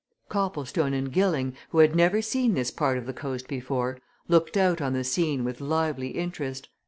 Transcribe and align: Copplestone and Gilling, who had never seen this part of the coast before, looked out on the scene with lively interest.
Copplestone 0.29 0.95
and 0.95 1.13
Gilling, 1.13 1.55
who 1.69 1.77
had 1.77 1.95
never 1.95 2.23
seen 2.23 2.55
this 2.55 2.71
part 2.71 2.97
of 2.97 3.05
the 3.05 3.13
coast 3.13 3.47
before, 3.47 3.99
looked 4.27 4.57
out 4.57 4.81
on 4.81 4.93
the 4.93 5.03
scene 5.03 5.43
with 5.43 5.61
lively 5.61 6.07
interest. 6.17 6.69